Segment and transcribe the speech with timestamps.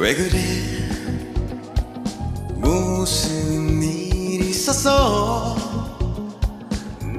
[0.00, 0.40] 왜 그래?
[2.56, 5.54] 무슨 일 있었어?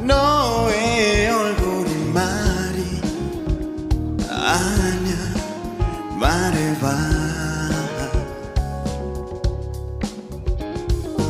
[0.03, 3.01] 너의 얼굴이 말이
[4.27, 5.13] 아냐
[6.19, 6.89] 말해봐.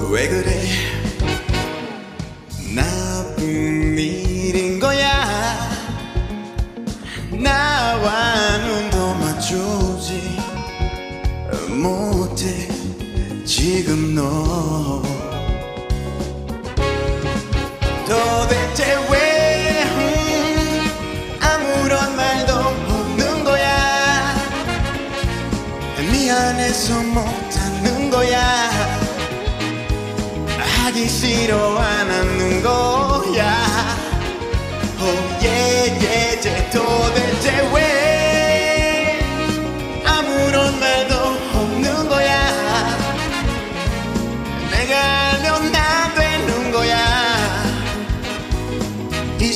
[0.09, 0.91] 왜 그래
[13.73, 15.02] 지금 너.
[18.05, 24.35] 도대체 왜 음, 아무런 말도 없는 거야?
[26.11, 28.69] 미안해서 못하는 거야?
[30.83, 31.80] 하기 싫어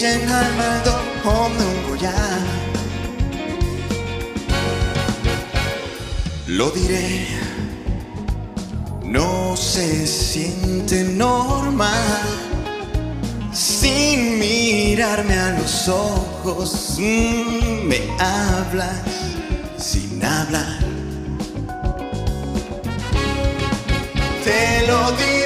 [0.05, 0.91] 이젠 할 말도
[1.24, 2.60] 없는 거야
[6.46, 7.27] Lo diré
[9.05, 12.50] No se siente normal
[13.52, 16.96] sin mirarme a los ojos.
[16.98, 19.02] mm, me hablas
[19.77, 20.78] sin hablar.
[24.44, 25.44] Te lo diré,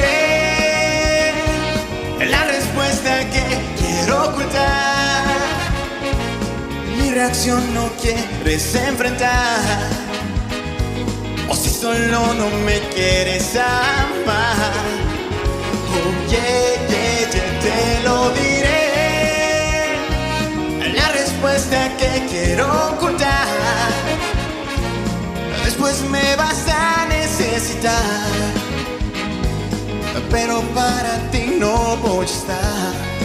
[7.19, 9.59] Reacción no quieres enfrentar.
[11.49, 14.71] O si solo no me quieres amar.
[15.95, 17.29] Oh, yeah, yeah,
[17.63, 18.83] te lo diré.
[20.93, 23.47] La respuesta que quiero ocultar.
[25.65, 28.31] Después me vas a necesitar.
[30.29, 33.18] Pero para ti no voy a estar.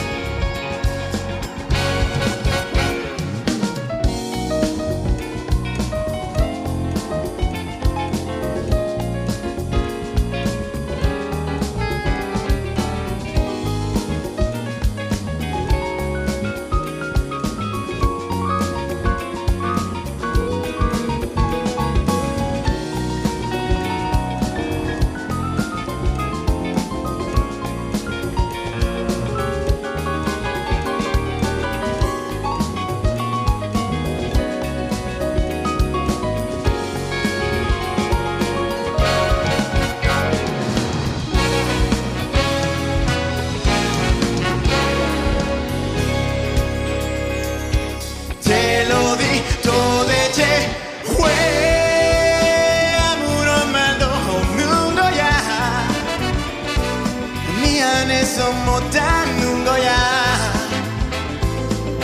[58.24, 59.94] そもたぬごや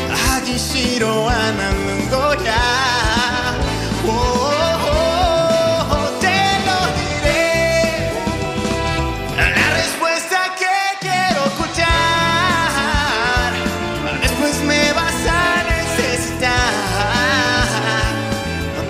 [0.08, 2.90] あぎしろあなぬごや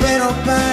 [0.01, 0.70] Pero para